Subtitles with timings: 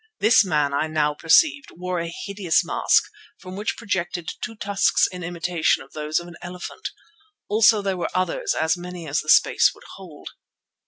[0.19, 3.03] This man, I now perceived, wore a hideous mask,
[3.37, 6.89] from which projected two tusks in imitation of those of an elephant.
[7.49, 10.29] Also there were others, as many as the space would hold.